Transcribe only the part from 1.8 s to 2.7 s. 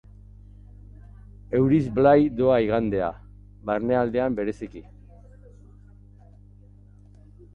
blai doa